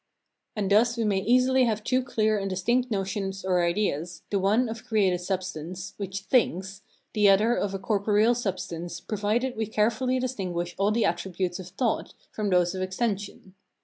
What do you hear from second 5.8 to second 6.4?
which